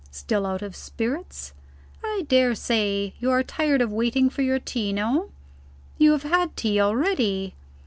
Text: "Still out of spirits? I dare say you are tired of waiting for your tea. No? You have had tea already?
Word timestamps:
"Still 0.09 0.47
out 0.47 0.63
of 0.63 0.75
spirits? 0.75 1.53
I 2.03 2.25
dare 2.27 2.55
say 2.55 3.13
you 3.19 3.29
are 3.29 3.43
tired 3.43 3.83
of 3.83 3.93
waiting 3.93 4.31
for 4.31 4.41
your 4.41 4.57
tea. 4.57 4.91
No? 4.91 5.29
You 5.99 6.13
have 6.13 6.23
had 6.23 6.57
tea 6.57 6.81
already? 6.81 7.53